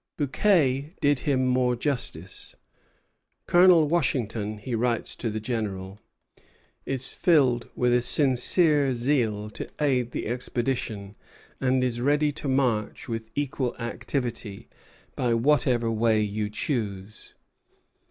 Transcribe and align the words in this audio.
Bouquet 0.17 0.93
did 0.99 1.19
him 1.29 1.45
more 1.45 1.75
justice. 1.75 2.55
"Colonel 3.45 3.87
Washington," 3.87 4.57
he 4.57 4.73
writes 4.73 5.15
to 5.15 5.29
the 5.29 5.39
General, 5.39 5.99
"is 6.87 7.13
filled 7.13 7.69
with 7.75 7.93
a 7.93 8.01
sincere 8.01 8.95
zeal 8.95 9.51
to 9.51 9.69
aid 9.79 10.09
the 10.09 10.25
expedition, 10.25 11.13
and 11.59 11.83
is 11.83 12.01
ready 12.01 12.31
to 12.31 12.47
march 12.47 13.07
with 13.07 13.29
equal 13.35 13.77
activity 13.77 14.67
by 15.15 15.35
whatever 15.35 15.91
way 15.91 16.19
you 16.19 16.49
choose." 16.49 17.35